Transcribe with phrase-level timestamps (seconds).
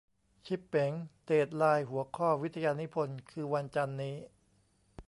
[0.45, 0.91] ชิปเป๋ง
[1.25, 4.15] เดดไลน์หัวข้อวิทยานิพนธ์คือวันจันทร์นี้!